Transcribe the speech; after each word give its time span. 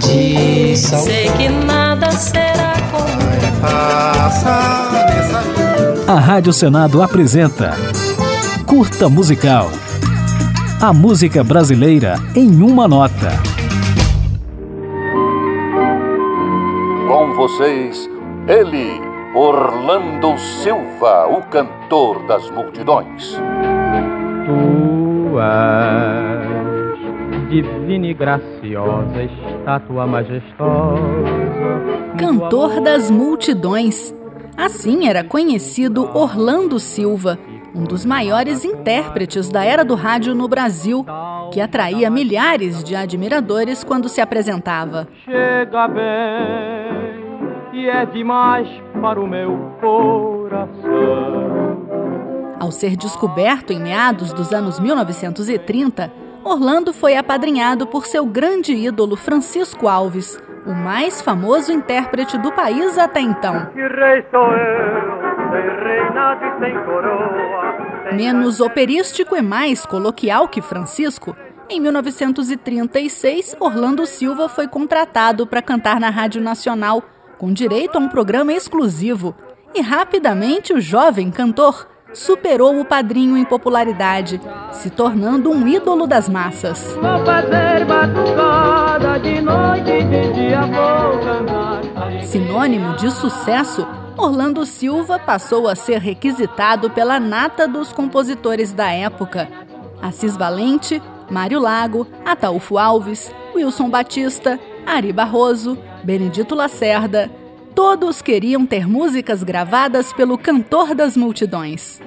de 0.00 0.76
sal. 0.76 1.00
Sei 1.00 1.30
que 1.30 1.48
nada 1.48 2.10
será 2.12 2.72
como 2.90 3.16
A 6.08 6.20
Rádio 6.20 6.52
Senado 6.52 7.02
apresenta 7.02 7.74
Curta 8.64 9.08
Musical. 9.08 9.70
A 10.80 10.92
música 10.92 11.42
brasileira 11.42 12.16
em 12.34 12.62
uma 12.62 12.86
nota. 12.86 13.30
Com 17.08 17.34
vocês, 17.34 18.08
ele, 18.46 19.00
Orlando 19.34 20.38
Silva, 20.38 21.26
o 21.26 21.42
cantor 21.42 22.26
das 22.26 22.48
multidões. 22.50 23.36
Tu 24.46 25.40
és 25.40 26.35
divina 27.62 28.06
e 28.06 28.14
graciosa, 28.14 29.22
estátua 29.22 30.06
majestosa. 30.06 31.02
Cantor 32.18 32.80
das 32.80 33.10
multidões. 33.10 34.14
Assim 34.56 35.08
era 35.08 35.24
conhecido 35.24 36.08
Orlando 36.16 36.78
Silva, 36.78 37.38
um 37.74 37.84
dos 37.84 38.04
maiores 38.04 38.64
intérpretes 38.64 39.50
da 39.50 39.64
era 39.64 39.84
do 39.84 39.94
rádio 39.94 40.34
no 40.34 40.48
Brasil, 40.48 41.04
que 41.52 41.60
atraía 41.60 42.10
milhares 42.10 42.82
de 42.82 42.96
admiradores 42.96 43.84
quando 43.84 44.08
se 44.08 44.20
apresentava. 44.20 45.08
Chega 45.24 45.88
bem 45.88 46.04
e 47.72 47.86
é 47.88 48.06
demais 48.06 48.68
para 49.00 49.20
o 49.20 49.26
meu 49.26 49.72
coração. 49.80 50.66
Ao 52.58 52.70
ser 52.70 52.96
descoberto 52.96 53.72
em 53.72 53.80
meados 53.80 54.32
dos 54.32 54.52
anos 54.52 54.80
1930, 54.80 56.25
Orlando 56.46 56.92
foi 56.92 57.16
apadrinhado 57.16 57.88
por 57.88 58.06
seu 58.06 58.24
grande 58.24 58.72
ídolo 58.72 59.16
Francisco 59.16 59.88
Alves, 59.88 60.40
o 60.64 60.72
mais 60.72 61.20
famoso 61.20 61.72
intérprete 61.72 62.38
do 62.38 62.52
país 62.52 62.96
até 62.96 63.20
então. 63.20 63.68
Menos 68.12 68.60
operístico 68.60 69.34
e 69.34 69.42
mais 69.42 69.84
coloquial 69.84 70.46
que 70.46 70.62
Francisco, 70.62 71.36
em 71.68 71.80
1936, 71.80 73.56
Orlando 73.58 74.06
Silva 74.06 74.48
foi 74.48 74.68
contratado 74.68 75.48
para 75.48 75.60
cantar 75.60 75.98
na 75.98 76.10
Rádio 76.10 76.40
Nacional 76.40 77.02
com 77.38 77.52
direito 77.52 77.96
a 77.96 77.98
um 77.98 78.08
programa 78.08 78.52
exclusivo. 78.52 79.34
E 79.74 79.80
rapidamente 79.80 80.72
o 80.72 80.80
jovem 80.80 81.28
cantor 81.28 81.88
superou 82.12 82.80
o 82.80 82.84
padrinho 82.84 83.36
em 83.36 83.44
popularidade, 83.44 84.40
se 84.72 84.90
tornando 84.90 85.50
um 85.50 85.66
ídolo 85.66 86.06
das 86.06 86.28
massas. 86.28 86.96
Sinônimo 92.22 92.96
de 92.96 93.10
sucesso, 93.10 93.86
Orlando 94.16 94.64
Silva 94.64 95.18
passou 95.18 95.68
a 95.68 95.74
ser 95.74 96.00
requisitado 96.00 96.90
pela 96.90 97.20
nata 97.20 97.68
dos 97.68 97.92
compositores 97.92 98.72
da 98.72 98.90
época. 98.90 99.48
Assis 100.00 100.36
Valente, 100.36 101.02
Mário 101.30 101.60
Lago, 101.60 102.06
Ataúfo 102.24 102.78
Alves, 102.78 103.34
Wilson 103.54 103.90
Batista, 103.90 104.58
Ari 104.86 105.12
Barroso, 105.12 105.76
Benedito 106.02 106.54
Lacerda, 106.54 107.30
todos 107.76 108.22
queriam 108.22 108.64
ter 108.64 108.88
músicas 108.88 109.42
gravadas 109.42 110.10
pelo 110.10 110.38
cantor 110.38 110.94
das 110.94 111.14
multidões. 111.14 112.00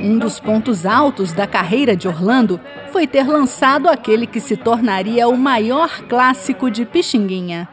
Um 0.00 0.18
dos 0.18 0.40
pontos 0.40 0.86
altos 0.86 1.34
da 1.34 1.46
carreira 1.46 1.94
de 1.94 2.08
Orlando 2.08 2.58
foi 2.90 3.06
ter 3.06 3.28
lançado 3.28 3.90
aquele 3.90 4.26
que 4.26 4.40
se 4.40 4.56
tornaria 4.56 5.28
o 5.28 5.36
maior 5.36 5.90
clássico 6.08 6.70
de 6.70 6.86
Pixinguinha. 6.86 7.68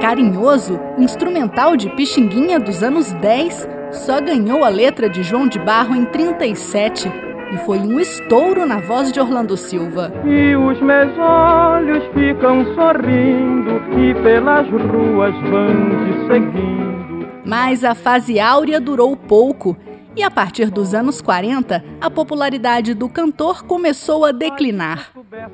Carinhoso, 0.00 0.78
instrumental 0.96 1.76
de 1.76 1.90
Pixinguinha 1.90 2.60
dos 2.60 2.84
anos 2.84 3.10
10, 3.14 3.68
só 3.90 4.20
ganhou 4.20 4.62
a 4.64 4.68
letra 4.68 5.08
de 5.10 5.24
João 5.24 5.48
de 5.48 5.58
Barro 5.58 5.96
em 5.96 6.04
37 6.04 7.26
e 7.52 7.58
foi 7.58 7.78
um 7.78 8.00
estouro 8.00 8.66
na 8.66 8.78
voz 8.80 9.12
de 9.12 9.20
Orlando 9.20 9.56
Silva. 9.56 10.12
E 10.24 10.56
os 10.56 10.80
meus 10.80 11.16
olhos 11.18 12.02
ficam 12.14 12.64
sorrindo 12.74 13.80
e 13.98 14.14
pelas 14.22 14.68
ruas 14.68 15.34
vão 15.48 15.74
te 16.04 16.26
seguindo. 16.32 17.28
Mas 17.44 17.84
a 17.84 17.94
fase 17.94 18.40
áurea 18.40 18.80
durou 18.80 19.16
pouco 19.16 19.76
e 20.16 20.22
a 20.22 20.30
partir 20.30 20.70
dos 20.70 20.94
anos 20.94 21.20
40, 21.20 21.84
a 22.00 22.10
popularidade 22.10 22.94
do 22.94 23.08
cantor 23.08 23.64
começou 23.64 24.24
a 24.24 24.32
declinar. 24.32 25.10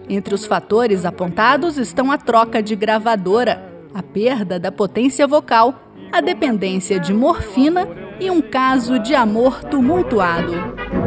Entre 0.08 0.34
os 0.34 0.46
fatores 0.46 1.04
apontados 1.04 1.78
estão 1.78 2.12
a 2.12 2.16
troca 2.16 2.62
de 2.62 2.76
gravadora, 2.76 3.60
a 3.92 4.02
perda 4.02 4.60
da 4.60 4.70
potência 4.70 5.26
vocal, 5.26 5.74
a 6.12 6.20
dependência 6.20 7.00
de 7.00 7.12
morfina 7.12 7.88
e 8.22 8.30
um 8.30 8.40
caso 8.40 8.98
de 9.00 9.16
amor 9.16 9.64
tumultuado. 9.64 10.52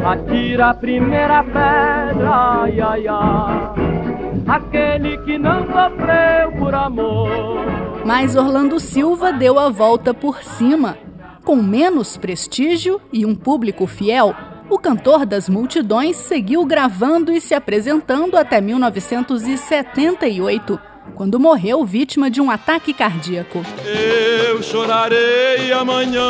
Atira 0.04 0.68
a 0.68 0.74
primeira 0.74 1.42
pedra, 1.42 2.28
ai, 2.28 2.78
ai, 2.78 3.08
ai, 3.08 3.72
aquele 4.46 5.16
que 5.24 5.38
não 5.38 5.64
sofreu 5.64 6.52
por 6.58 6.74
amor. 6.74 7.64
Mas 8.04 8.36
Orlando 8.36 8.78
Silva 8.78 9.32
deu 9.32 9.58
a 9.58 9.70
volta 9.70 10.12
por 10.12 10.42
cima. 10.42 10.98
Com 11.42 11.56
menos 11.56 12.18
prestígio 12.18 13.00
e 13.10 13.24
um 13.24 13.34
público 13.34 13.86
fiel, 13.86 14.34
o 14.68 14.78
cantor 14.78 15.24
das 15.24 15.48
multidões 15.48 16.16
seguiu 16.16 16.66
gravando 16.66 17.32
e 17.32 17.40
se 17.40 17.54
apresentando 17.54 18.36
até 18.36 18.60
1978 18.60 20.78
quando 21.14 21.40
morreu 21.40 21.84
vítima 21.84 22.30
de 22.30 22.40
um 22.40 22.50
ataque 22.50 22.92
cardíaco. 22.92 23.62
Eu 23.84 24.62
chorarei 24.62 25.72
amanhã. 25.72 26.22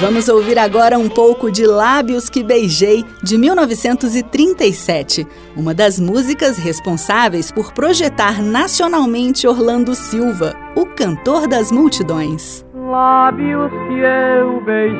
Vamos 0.00 0.30
ouvir 0.30 0.58
agora 0.58 0.98
um 0.98 1.10
pouco 1.10 1.50
de 1.50 1.66
Lábios 1.66 2.30
que 2.30 2.42
Beijei, 2.42 3.04
de 3.22 3.36
1937, 3.36 5.26
uma 5.54 5.74
das 5.74 6.00
músicas 6.00 6.56
responsáveis 6.56 7.52
por 7.52 7.72
projetar 7.72 8.40
nacionalmente 8.42 9.46
Orlando 9.46 9.94
Silva, 9.94 10.56
o 10.74 10.86
cantor 10.86 11.46
das 11.46 11.70
multidões. 11.70 12.64
Lábios 12.74 13.70
que 13.70 13.98
eu 13.98 14.62
beijei, 14.64 14.96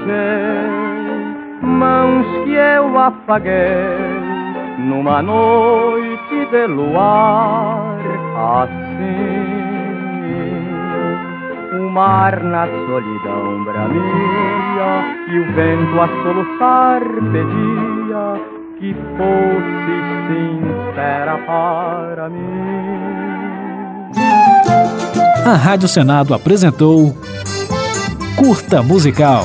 mãos 1.63 2.27
que 2.45 2.53
eu 2.53 2.99
afaguei, 2.99 4.10
numa 4.89 5.23
noite 5.23 6.47
de 6.51 6.67
luar 6.67 7.99
assim. 8.37 9.51
O 11.79 11.91
mar 11.91 12.43
na 12.43 12.67
solidão 12.67 13.65
bramia 13.65 15.05
e 15.29 15.39
o 15.39 15.53
vento 15.55 16.01
a 16.01 16.09
soluçar 16.23 17.01
pedia 17.33 18.41
que 18.79 18.95
fosse 19.17 19.95
sincera 20.29 21.39
para 21.47 22.29
mim. 22.29 23.21
A 25.47 25.55
Rádio 25.55 25.89
Senado 25.89 26.35
apresentou 26.35 27.15
Curta 28.37 28.83
Musical. 28.83 29.45